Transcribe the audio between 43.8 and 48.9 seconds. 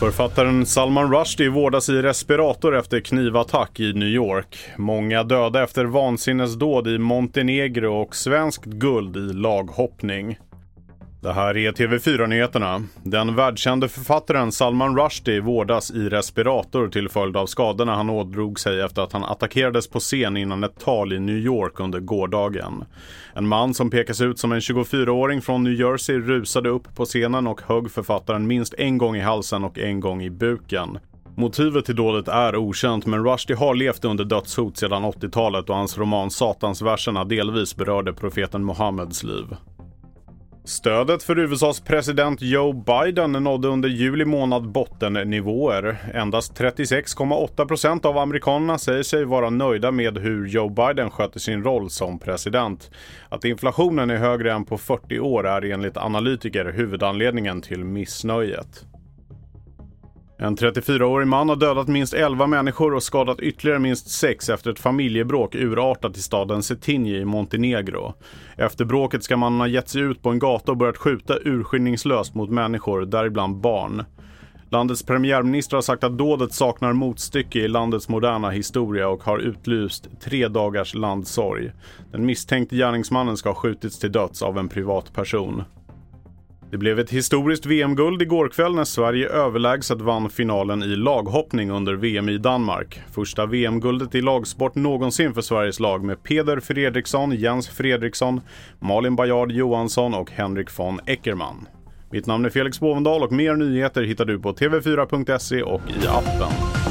juli månad bottennivåer. Endast 36,8 procent av amerikanerna